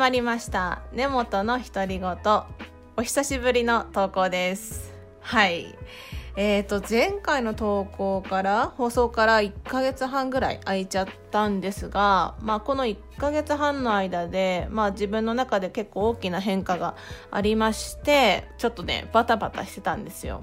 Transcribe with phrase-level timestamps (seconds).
[0.00, 0.80] まりました。
[0.94, 2.16] 根本の独り言。
[2.96, 4.94] お久しぶりの投稿です。
[5.20, 5.76] はい。
[6.36, 16.96] えーと前回の投稿から放送から1ヶ月半ぐらい空いちゃったんですが、まあ、この1ヶ月半の間で、まあ、自分の中で結構大きな変化が
[17.30, 20.42] ありましてちょっとねバタバタしてたんですよ。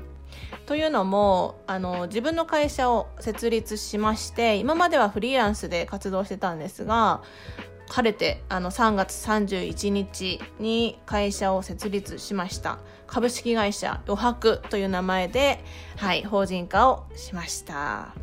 [0.67, 7.23] というのもあの自分の会社を設立しまして今まではフリーランスで活動してたんですが
[7.89, 12.79] 晴れてあの3月31日に会社を設立しました。
[13.07, 15.63] 株式会社余白という名前で、
[15.95, 18.13] はい、法人化をしました。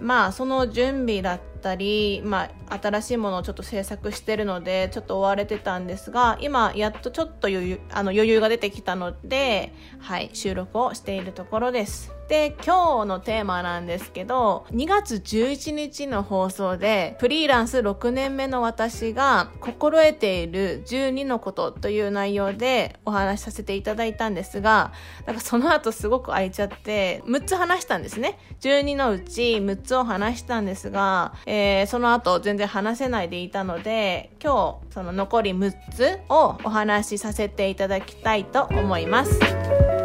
[0.00, 12.17] まあその準備だったり、まあ、新しいものをちょっと制作してるのでちょっと追われてたんですが今やっとちょっと余裕あの余裕が出てきたので、はい、収録をしているところです。
[12.28, 24.92] で今日のテーマなんですけど2月11日の放送でフリーランス6年目の私が心得ている12のことという内容でお話しさせていただいたんですが
[25.26, 39.97] なんかその後すごく空いちゃって6つ話したんですね12のうち6つを話したんですが、えー、その後全然話せないでいたので今日その残り6つをお話しさせていただきたいと思います。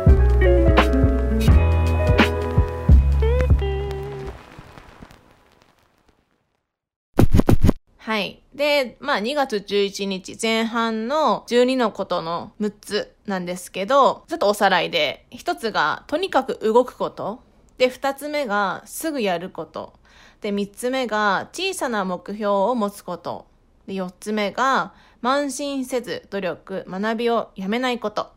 [8.04, 8.42] はい。
[8.54, 17.42] で、まあ2月11日前半の12のことの6つなんですけど、ちょっとおさらいで、1つがとにかく動くこと。
[17.78, 19.94] で、2つ目がすぐやること。
[20.42, 23.46] で、3つ目が小さな目標を持つこと。
[23.88, 28.34] で、4つ目が慢心せず努力、学びをやめないこと。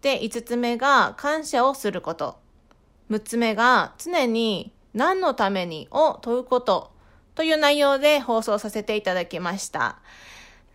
[0.00, 2.38] で、5つ目が感謝をすること。
[3.10, 6.96] 6つ目が常に何のためにを問うこと
[7.38, 10.00] という内容で放送させていただきました。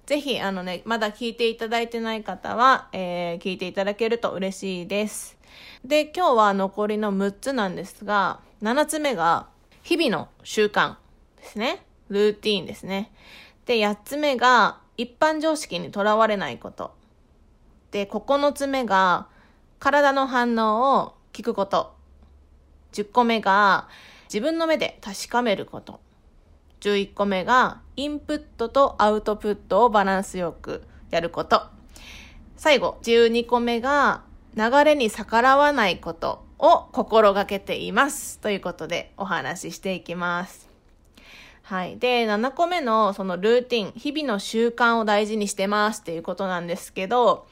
[0.05, 5.37] ぜひ、あのね、まだ聞いていただいてない方は、えー、聞いていただけると嬉しいです。
[5.83, 9.47] で、今日は残りの6つなんですが、7つ目が、
[9.81, 10.95] 日々の習慣
[11.35, 11.83] ですね。
[12.07, 13.11] ルーティーンですね。
[13.65, 16.95] で、8つ目が、一般常識にとらわれないこと。
[17.91, 19.27] で、9つ目が、
[19.79, 21.93] 体の反応を聞くこと。
[22.93, 23.89] 10個目が、
[24.27, 25.99] 自分の目で確かめること。
[26.83, 31.63] 11個目が、インプットとアウトプットをバランスよくやること。
[32.57, 34.23] 最後、12個目が、
[34.55, 38.37] 流れに逆らわないことを心がけています。
[38.39, 40.67] ということで、お話ししていきます。
[41.61, 41.97] はい。
[41.97, 47.47] で、7個目のそのルーティン、日々の習慣を大事にしてますっていうことなんですけど、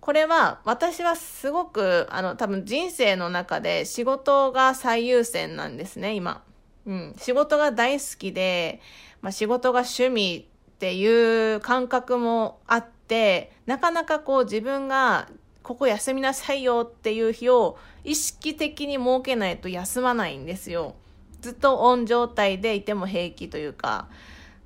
[0.00, 6.42] これは私はすごく、あの、多分人生の中で仕事が最優先なんですね、今。
[6.86, 8.80] うん、仕事が大好きで、
[9.20, 15.28] まあ、仕事が趣味っていう感覚もあって、なかなかこう自分が
[15.62, 20.94] ここ休みなさいよっていう日を意識的に設けないと休まないんですよ。
[21.40, 24.08] ずっとオン状態でいても平気というか。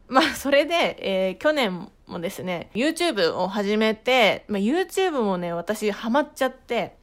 [0.08, 6.96] まあ、それで、えー、去年もですね、YouTube を始めて、まあ、YouTube もね、私ハマっちゃって、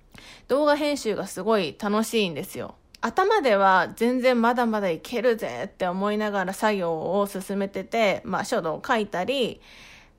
[0.47, 2.75] 動画編集がすごい楽しいんですよ。
[3.01, 9.61] 頭では全然まだまだいけるぜって思いながら作業を進めてて、まあ、書道を書いたり、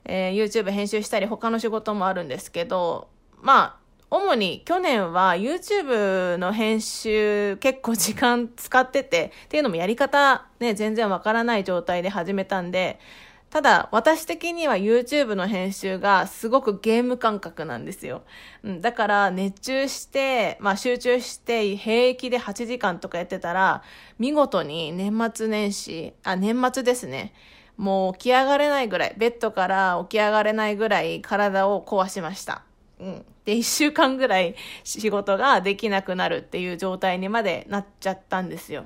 [0.05, 3.09] えー、YouTube 編集したり他の仕事もあるんですけど、
[3.43, 12.99] まあ、主に去年は YouTube の編集結構時間使ってて、っていうのもやり方ね、全然わからない状態で始めたんで、
[13.51, 18.23] ただ、私的には YouTube の編集がすごくゲーム感覚なんですよ。
[18.63, 23.83] うん、だから、熱中して、まあ集中して平気で8時間とかやってたら、
[24.19, 27.33] 見事に年末年始、あ、年末ですね。
[27.79, 32.63] もう起き上がれないぐらい、ベッドから起き上がれないぐらい体を壊しました。
[33.01, 33.25] うん。
[33.47, 38.85] で、1週間ぐらい仕事ができなくなるっていう状態にまでなっちゃったんですよ。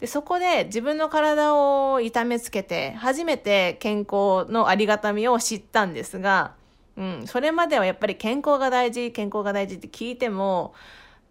[0.00, 6.54] で、そこで自分の体を痛めつけて、初めて健康のありがたみを知ったんですが、
[6.96, 10.74] うん、それまではやっぱり健康が大事、健康が大事って聞いても、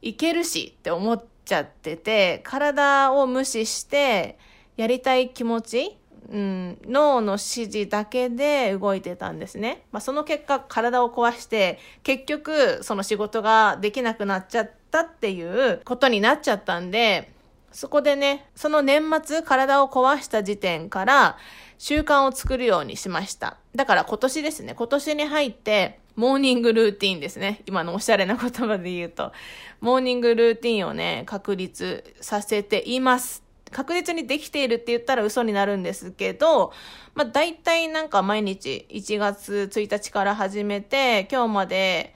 [0.01, 4.37] いけるしって思っちゃってて、体を無視して、
[4.77, 5.97] やりたい気持ち、
[6.31, 7.39] うん、脳の指
[7.71, 9.83] 示だけで動いてたんですね。
[9.91, 17.31] まあ、その結果、体を壊して、結局、その仕事ができなくなっちゃったっていうことになっちゃったんで、
[17.71, 21.37] そこでね、その年末体を壊した時点から
[21.77, 23.57] 習慣を作るようにしました。
[23.75, 27.61] だから今年ですね、今年に入ってモーニングルーティンですね。
[27.65, 29.31] 今のおしゃれな言葉で言うと。
[29.79, 36.73] モーニングルーティンをね、確立させています確実にできているって言ったら嘘になるんですけど、
[37.13, 42.13] まあ大体なんか毎日1月1日から始めて、今日まで、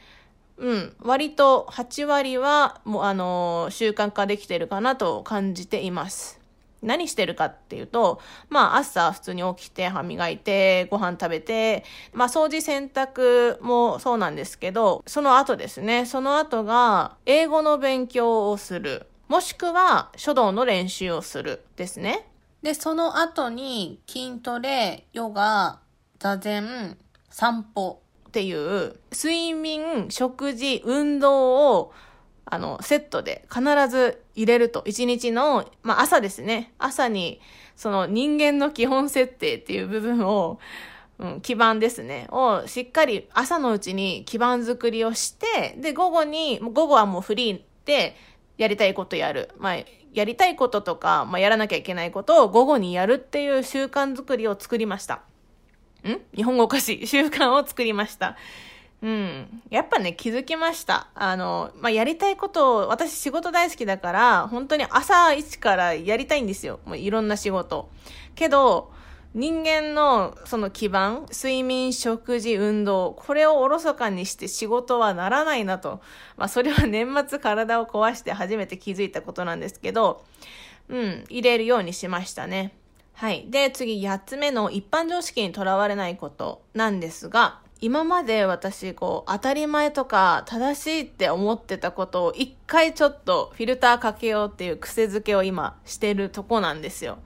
[0.58, 6.40] うん、割と8割はもうあの習慣化できてるかなと感じています。
[6.84, 11.84] 何してるかっていうと、まあ朝普通に起きて歯磨いてご飯食べて、
[12.14, 19.08] まあ掃除洗濯もそうなんですけど、その後ですね、その後が英語の勉強をする。
[19.30, 22.28] もしくは書道の練習をするですね。
[22.62, 25.80] で、その後に筋トレ、ヨガ、
[26.20, 26.98] 座禅、
[27.30, 28.02] 散歩
[28.34, 31.94] っていう睡眠、食事、運動を
[32.46, 36.74] あの、セットで必ず入れると、一日の、まあ朝ですね。
[36.80, 37.40] 朝に、
[37.76, 40.60] その人間の基本設定っていう部分を、
[41.20, 42.28] うん、基盤ですね。
[42.32, 48.16] をしっかり朝のうちに基盤作りをして、で、午後に、午後はもうフリーで
[48.58, 49.52] やりたいことやる。
[49.60, 49.78] まあ、
[50.12, 55.22] やりたいこととか、まあ、やらなきゃいけないことを午後にやるっていう習慣作りを作りました。
[56.10, 56.22] ん？
[56.36, 57.08] 日本語おかしい。
[57.08, 58.38] 習慣を作りました。
[59.02, 59.62] うん。
[59.70, 61.08] やっぱね、気づきました。
[61.14, 66.80] あの、まあ、やりたいことを、私仕事大好きだから、本当に朝一からやりたいんですよ。
[66.86, 67.90] もういろんな仕事。
[68.36, 68.92] けど、
[69.34, 76.02] 人間のその基盤、睡眠、食事、運動、これをおろそかにして仕事はならないなと。
[76.38, 80.24] まあ、それは 年末体を壊して初めて気づいたことなんですけど、
[80.88, 82.74] うん、入れるようにしましたね。
[83.14, 83.46] はい。
[83.50, 97.18] で、次、8つ目の一般常識にとらわれないことなんですが、今まで私、こう、当たり前とか正しいって思ってたことを一回ちょっとフィルターかけようっていう癖づけを今してるとこなんですよ。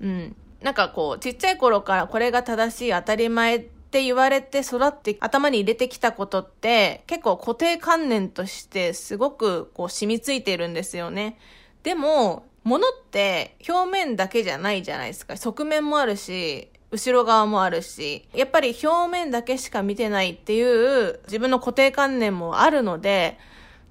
[0.00, 0.36] うん。
[0.62, 11.38] なんかこう、ちっちゃい頃からこれが正しい当たり前って言われて育って頭に入れてきたことって結構固定観念としてすごくこう染みついてるんですよね。
[11.82, 15.36] でも、物って表面だけじゃないじゃないですか。
[15.36, 23.38] 側面もあるし、後ろ側もあるし、やっぱり表面だけしか見てないっていう自分の固定観念もあるので、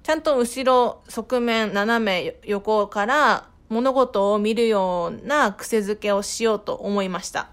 [0.02, 7.48] ちゃんと後ろ、側面、斜め、横から物事を見るような癖づけをしようと思いました。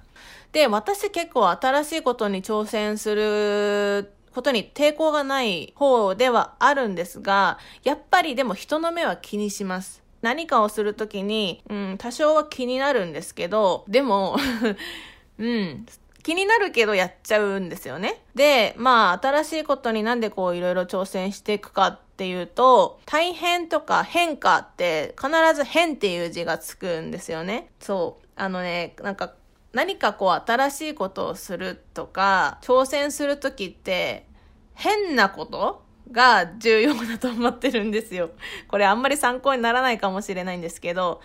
[0.51, 10.06] で、私結構新しいことに挑戦することに抵抗がない方ではあるんですが、やっぱりでも人の目は気にします。
[10.21, 14.37] 何かをするときに、うん、多少は気になるんですけど、でも
[15.37, 15.85] うん。
[16.23, 18.21] 気になるけどやっちゃうんですよね。
[18.35, 27.69] で、まあ、新しいことになんでこういろいろ挑戦していくかっていうと、大変とか変化って必ず変っていう字がつくんですよね。
[27.79, 28.27] そう。
[28.35, 29.35] あのね、なんか
[29.71, 34.25] 何かこう新しいことをするとか、挑戦するときって
[34.73, 35.81] 変なこと
[36.11, 38.31] が重要だと思ってるんですよ。
[38.67, 41.21] これあんまり参考にならないかもしれないんですけど、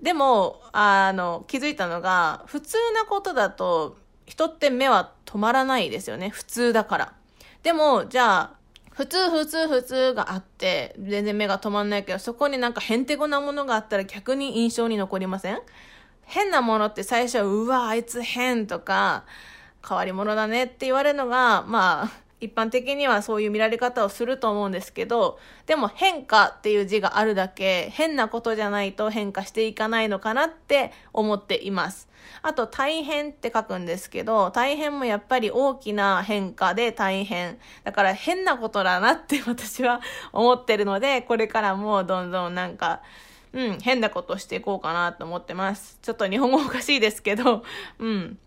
[0.00, 3.96] でも、あの、気づいたのが、普通なことだと、
[4.26, 6.28] 人って目は止まらないですよね。
[6.30, 7.12] 普通だから。
[7.62, 8.50] でも、じゃあ、
[8.92, 15.60] 普通、普通、普通があって、全然目が止まんないけど、そこになんかへんてこなものがあったら逆に印象に残りません？
[16.22, 19.24] 変なものって最初は、うわ、あいつ変とか、
[19.86, 22.10] 変わり者だねって言われるのが、まあ、
[22.40, 32.08] 一般的にはそういう見られ方をすると思うんですけど、でも変化っていう字があるだけ変なことじゃないと変化していかないのかなって思っています。
[32.42, 37.58] あと大変って書くんですけど、大変もやっぱり大きな変化で大変。
[37.84, 40.00] だから変なことだなって 私は
[40.32, 43.00] 思ってるので、これからもどんどんなんか、
[43.52, 45.98] うん、変なことしていこうかなと思ってます。
[46.02, 47.64] ちょっと日本語おかしいですけど、
[47.98, 48.38] うん。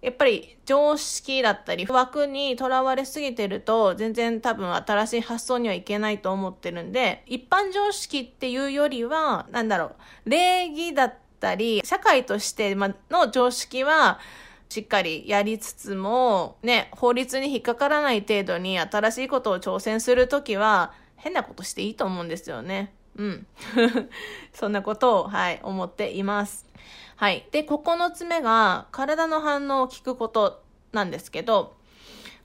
[0.00, 9.86] やっぱり常識だったり枠にとらわれすぎてると全然多分新しい発想にはいけないと思ってるんで一般常識っていうよりはなんだろ
[10.26, 12.94] う礼儀だったり社会としての
[13.32, 14.20] 常識は
[14.68, 22.92] しっかりやりつつもね法律に引っかからない程度に新しいことを挑戦するときは変なことしていいと思うんですよね。
[23.16, 23.46] うん。
[24.54, 26.67] そんなことを、はい、思っています。
[27.18, 27.48] はい。
[27.50, 31.74] で、9つ目が、体の反応を聞くことなんですけど、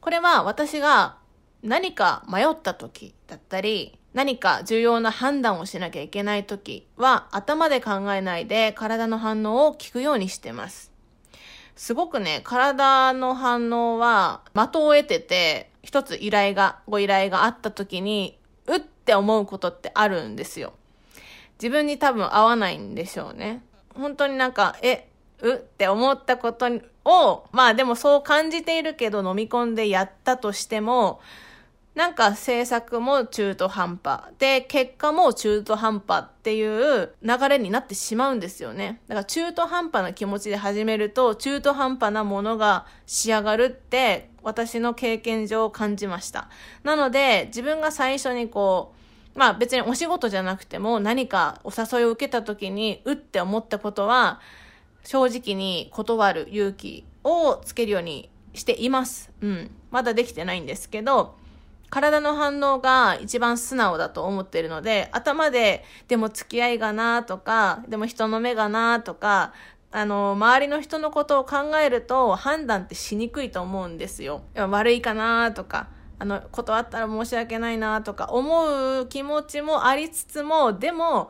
[0.01, 1.17] これは私が
[1.61, 10.91] 何か迷った時だったり、何か重要な判断をしなきゃいけない時は頭で考えないで体の反応を聞くようにしてます。
[11.75, 20.73] すごくね、体の反応は的を得てて、一つ依頼が、ご依頼があった時に、うって思うことってあるんですよ。
[21.59, 23.61] 自分に多分合わないんでしょうね。
[23.95, 25.07] 本当になんか、え、
[25.41, 25.53] う？
[25.53, 26.67] って思ったこと
[27.05, 31.19] を、まあでもそう感じているけど飲み込んでやったとしても、
[31.95, 34.21] なんか制作も中途半端。
[34.39, 38.99] で、結果も中途半端っていう流れになってしまうんですよね。
[39.07, 46.49] だから中途半端な気持ちで始めると、中途半端なものが仕上がるって私の経験上感じました。
[46.83, 49.02] なので、自分が最初にこう、
[49.35, 54.39] まあ別にお仕事じゃなくても何かお誘いを受けた時に、うって思ったことは、
[55.03, 59.31] 正直に断る勇気をつけるようにしています。
[59.41, 59.71] うん。
[59.91, 61.35] まだできてないんですけど、
[61.89, 69.53] 体の反応が一番素直だと思ってるので、頭で、でも付き合いがなとか、でも人の目がなとか、
[69.91, 74.41] あの、周りの人のことを考えると判断ってしにくいと思うんですよ。
[74.55, 75.87] 悪いかなとか、
[76.23, 81.29] あの、断ったら申し訳ないなとか思う気持ちもありつつも、でも、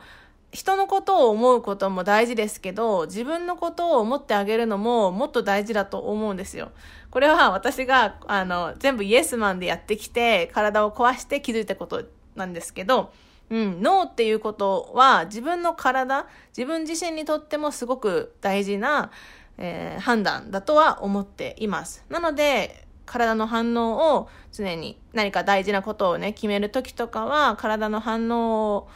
[0.52, 6.70] 人のことを思うことも大事ですけど、自分のことを思ってあげるのももっと大事だと思うんですよ。
[7.10, 12.04] これは私が、あの、全部イエスマンでやってきて、体を壊して気づいたこと
[12.36, 13.12] なんですけど、
[13.50, 19.10] うん、ノーっていうことは自分の体、自分自身にとってもすごく大事な、
[19.58, 22.06] えー、判断だとは思っています。
[22.10, 28.88] なので、体の反応を常に何か大事なことをね、決めるときとかは、体の反応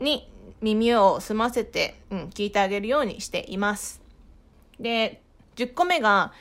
[0.00, 4.00] に耳を澄ませて、うん、聞いてあげるようにしています。
[4.80, 5.22] で、
[5.56, 6.32] 10個目が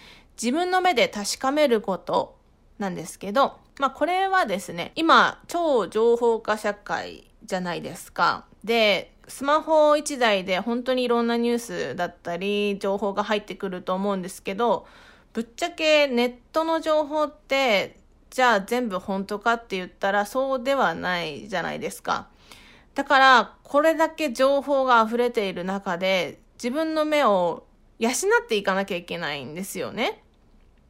[0.42, 2.38] 自分の目で確かめること
[2.80, 8.46] なんですけど、まあこれはですね、今超情報化社会じゃないですか。
[8.64, 14.86] で、スマホ1台で本当にいろんなニュースだったり情報が入ってくると思うんですけど、
[15.34, 17.98] ぶっちゃけネットの情報って
[18.30, 22.28] じゃあ全部本当かって言ったらそうではないじゃないですか。
[22.96, 27.66] だから、これだけ情報が溢れている中で、自分の目を
[28.00, 28.14] 養っ
[28.48, 30.24] ていかなきゃいけないんですよね。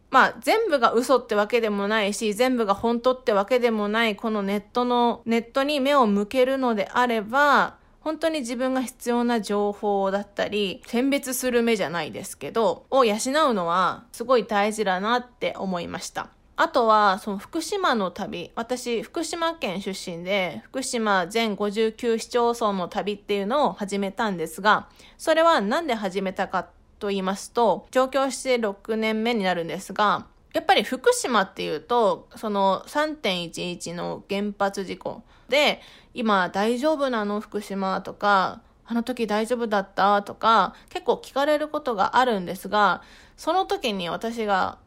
[0.09, 13.17] まあ、全部が嘘ってわけでもないし、全部が本当ってわけでもない、このネットの、ネットに目を向けるのであれば、本当に自分が必要な情報だったり、選別する目じゃないですけど、を養う
[13.53, 16.29] のはすごい大事だなって思いました。
[16.55, 18.51] あとは、その福島の旅。
[18.55, 26.67] 私、福島県出身で、福島全59市町村の旅っていうのを始めたんですが、それはなんで始めたか
[26.99, 35.81] と言いますと、上京して6年目になるんですが、やっぱり福島っていうと、その3.11の原発事故で、
[36.13, 37.39] 今大丈夫なの？
[37.39, 38.01] 福島？
[38.01, 40.21] とか、あの時大丈夫だった？
[40.23, 43.01] とか、結構聞かれることがあるんですが、
[43.37, 44.77] その時に私が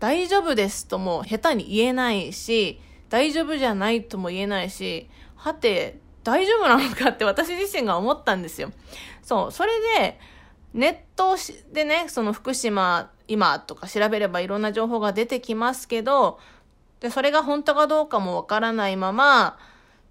[0.00, 2.80] 大丈夫ですとも下手に言えないし、
[3.10, 8.72] 大丈夫じゃないとも言えないし、はて、大丈夫なのかって 私自身が思ったんですよ。
[9.22, 10.18] そう、それで、
[10.72, 11.36] ネット
[11.72, 16.40] でね、その福島今とか調べればいろんな情報が出てきますけど、
[17.00, 19.58] で、それが本当かどうかもわからないまま、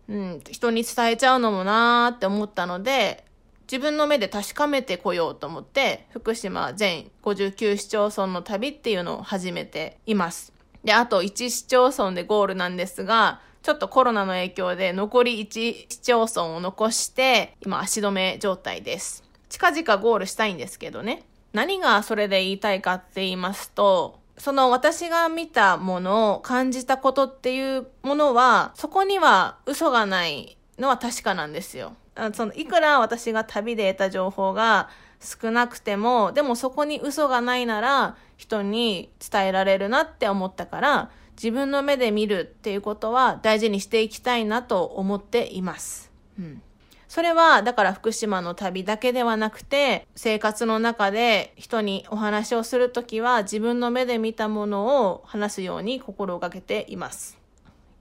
[0.10, 3.24] うん、人に伝えちゃうのもなーって思ったので、
[3.72, 10.54] 自分の目で確かめてこようと思って、福島全59市町村の旅っていうのを始めています。
[10.84, 19.24] で、あと1市町村でゴールなんですが、ちょっとコロナの影響で残り1市町村を残して、今足止め状態です。
[19.48, 21.24] 近々ゴールしたいんですけどね。
[21.54, 31.96] 何がそれで言いたいかって言いますと、その私が見たものを感じたことっていうものは、そこには嘘がないのは確かなんですよ。
[32.34, 46.12] そのいくら私が旅で得た情報が少なくても、でもそこに嘘がないなら人に伝えられるなって思ったから、自分の目で見るっていうことは大事にしていきたいなと思っています。
[46.38, 46.62] うん。
[47.14, 57.38] それは、だから福島の旅だけではなくて、生活の中で人にお話をするときは自分の目で見たものを話すように心がけています。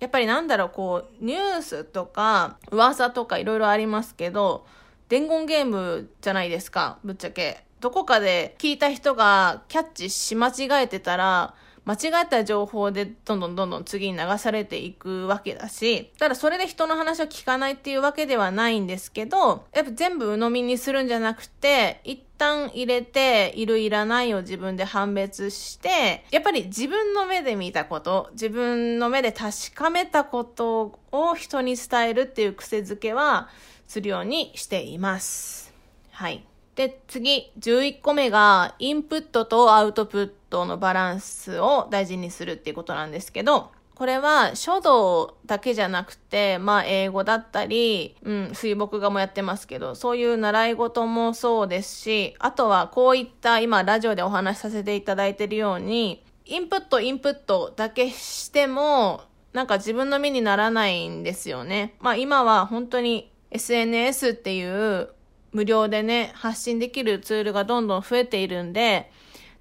[0.00, 4.64] やっぱりなんだろう、こう、ニュースとか、噂とかいろいろありますけど、
[5.10, 7.64] 伝言ゲームじゃないですか、ぶっちゃけ。
[7.80, 11.52] どこかで聞いた人がキャッチし間違えてたら、
[11.84, 33.48] 間違った情報でどんどんどんどん次に流されていくわけだし、ただそれで人の話を聞かないっていうわけではないんですけど、やっぱ全部鵜呑みにするんじゃなくて、一旦入れて、いるいらないを自分で判別して、やっぱり自分の目で見たこと、自分の目で確かめたことを人に伝えるっていう癖づけは
[33.88, 35.74] するようにしています。
[36.12, 36.46] はい。
[36.76, 61.94] で、次、11個目が、インプットとアウトプットのバランスを大事にするっていうことなんですけど、これは書道だけじゃなくて、まあ英語だったり、うん、水墨画もやってますけど、そういう習い事もそうですし、あとはこういった今ラジオでお話しさせていただいているように、インプットインプットだけしても、なんか自分の身にならないんですよね。
[62.00, 65.10] まあ今は本当に SNS っていう
[65.52, 69.12] 無料でね、発信できるツールがどんどん増えているんで、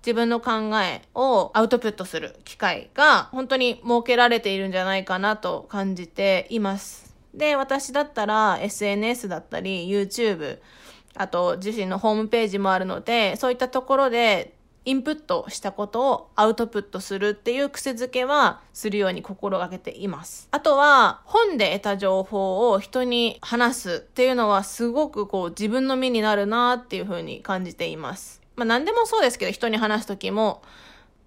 [0.06, 7.14] 自分の考えをアウトプットする機会が本当に設けられているんじゃないかなと感じています。
[7.34, 10.60] で、私だったら SNS だったり YouTube、
[11.16, 14.54] あと自身のホームページもあるので、そういったところで
[14.84, 20.48] インプットしたことをアウトプットするっていう癖づけはするように心がけています。
[20.50, 28.41] あとは本で得た情報を人に話すっていうのはすごくこう自分の身になるなっていうふうに感じています。
[28.56, 30.62] まあ何でもそうですけど人に話すときも、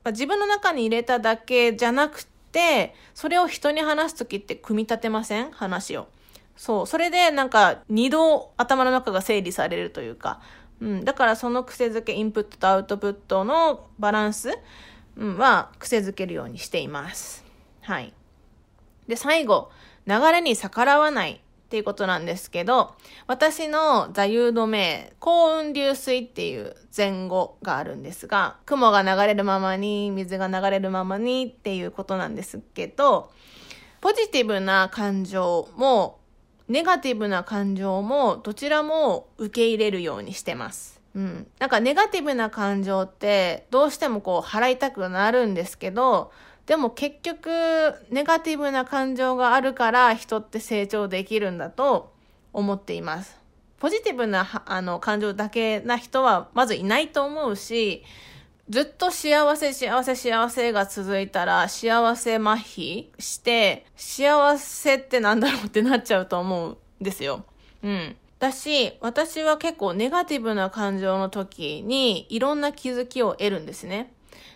[0.05, 5.51] まあ、自分の中に入れただけじゃなくて、それを人に話すときって組み立てません？
[5.51, 6.09] 話を。
[6.57, 6.87] そう。
[6.87, 10.41] それでなんか二度頭の中が整理されるというか、
[10.81, 11.05] うん。
[11.05, 14.51] だからその癖づけ、インプットとアウトプットのバランス、
[15.17, 17.45] うん、は癖づけるようにしています。
[17.81, 18.13] はい。
[19.09, 19.71] で、最後、
[20.07, 21.41] 流れに逆らわない
[21.75, 22.95] っていうことなんですけど、
[23.27, 33.33] 私の座右の銘、幸運流水っていう前後があるんですが、雲が流れるままに、水が流れるままにっていうことなんですけど、
[34.01, 36.21] ポジティブな感情も
[36.69, 41.03] ネガティブな感情もどちらも受け入れるようにしてます。
[41.17, 41.47] うん。
[41.59, 46.31] なんかネガティブな感情ってどうしてもこう払いたくなるんですけど、
[46.67, 47.49] でも結局
[48.11, 52.13] ネガティブな感情があるから人って成長できるんだと
[52.53, 53.39] 思っています。
[53.79, 58.03] ポジティブなあの感情だけな人はまずいないと思うし、
[58.71, 67.45] ずっと幸せ幸せ幸せが続いたら幸せ麻痺して幸せってなんだろうってなっちゃうと思うんですよ。
[67.83, 68.17] うん。
[68.39, 74.14] だし、私は結構ネガティブな感情の時にいろんな気づきを得るんですね。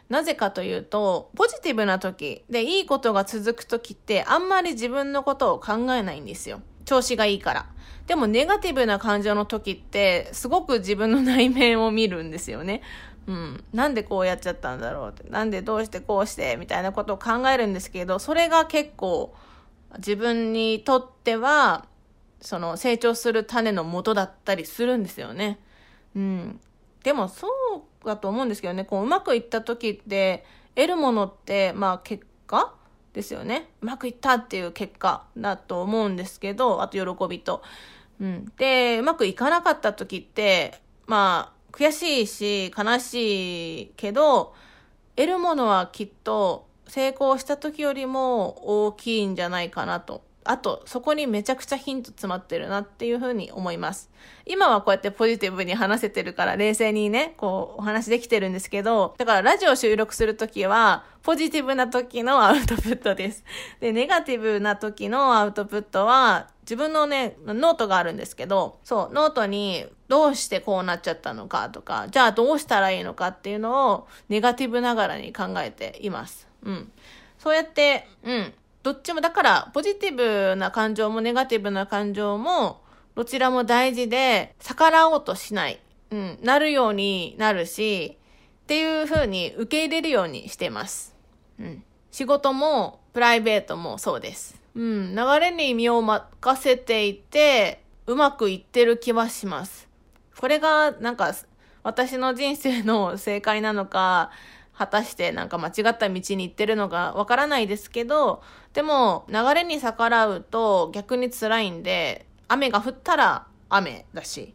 [0.08, 6.60] なぜかというと、ポジティブな時でいいことが続く時ってあんまり自分のことを考えないんですよ。
[6.84, 7.66] 調子がいいから。
[8.06, 12.82] でもネガティブな感情の時ってすごく自分の内面を見るんですよね。
[13.26, 19.34] うん、なんでこうやっちゃったんだろうって、なんでどうしてこうして、みたいなことを考えるんですけど、それが結構
[19.98, 21.84] 自分にとっては、
[22.40, 25.58] その成長する種の元だったりするんですよね。
[26.16, 26.60] うん。
[27.02, 27.48] でもそ
[28.02, 32.74] うだと思うんですけどね、こううまくいった時って得るものって、まあ結果
[33.12, 33.70] ですよね。
[33.82, 37.62] うまくいったっていう結果だと思うんですけど、あと喜びと。
[38.20, 38.52] うん。
[38.56, 44.54] で、うまくいかなかった時って、まあ、悔しいし、悲しいけど、
[45.16, 50.22] 得るものはきっと成功した時よりも大きいんじゃないかなと。
[50.48, 54.10] あと、そこにめちゃくちゃヒント詰まってるなっていうふうに思います。
[54.46, 63.44] 今はこうやってポジティブに話せてるから冷静にね、こうお話できてるんですけど、だからラジオ収録するときは、ポジティブな時のアウトプットです。
[63.80, 76.48] で、ネガティブな時のアウトプットは、自分のね、ノートがあるんですけど、そう、ノートにどうしてこうなっちゃったのかとか、じゃあどうしたらいいのかっていうのをネガティブながらに考えています。
[76.62, 76.90] うん。
[77.38, 78.54] そうやって、うん。
[78.82, 82.82] どっちも、だから、ポジティブな感情もネガティブな感情も、
[83.14, 85.80] どちらも大事で、逆らおうとしない。
[86.10, 86.38] うん。
[86.42, 88.16] なるようになるし、
[88.62, 91.14] っていう風に受け入れるようにしてます。
[91.58, 91.84] うん。
[92.10, 94.60] 仕事も、プライベートもそうです。
[94.74, 99.88] うん、流れに身を任せていて、うまくいってる気はします。
[100.38, 101.34] これが、なんか、
[101.82, 104.30] 私の人生の正解なのか、
[104.78, 114.54] 果たしてなんか間違った道に行ってるのかわからないですけど、でも流れに逆らうと逆に辛いんで、雨が降ったら雨だし、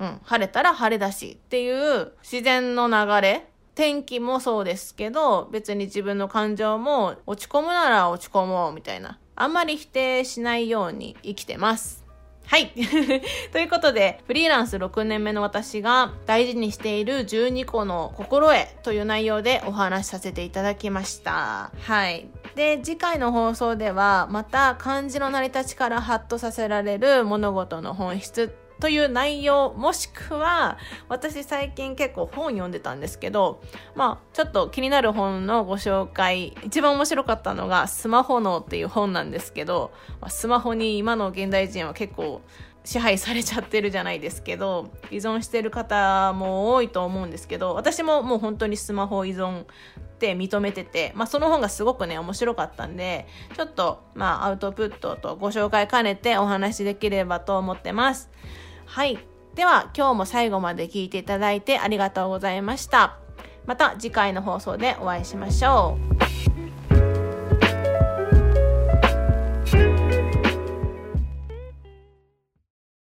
[0.00, 9.18] うん、晴れたら晴れだしっていう自然の流れ、天気もそうですけど、別に自分の感情も落ち込むなら落ち込もうみたいな。
[9.36, 12.07] あんまり否定しないように生きてます。
[12.48, 12.72] はい。
[13.52, 21.70] ということで、フリーランス6年目の私が大事にしている12個の心得という内容でお話しさせていただきました。
[21.82, 22.26] はい。
[22.54, 33.60] で、次回の放送では、また漢字の成り立ちからハッとさせられる物事の本質という内容、もしくは、私最近結構本読んでたんですけど、
[33.96, 39.92] まあ、ちょっと気になる本のご紹介、一番面白かったのが、スマホ脳っていう本なんですけど、
[40.28, 42.40] スマホに今の現代人は結構
[42.88, 49.66] 支配されちゃってるじゃないですけど、依存してる方も多いと思うんですけど、私ももう本当にスマホ依存っ
[50.18, 58.30] て認めてて、まあその本がすごくね、面白かったんで、ちょっとまあアウトプットとご紹介兼ねてお話しできればと思ってます。
[58.88, 59.18] はい。
[59.54, 63.18] では、今日も最後まで聞いていただいてありがとうございました。
[63.66, 65.98] また次回の放送でお会いしましょ
[66.64, 66.67] う。